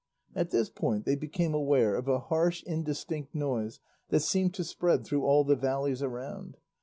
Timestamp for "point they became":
0.71-1.53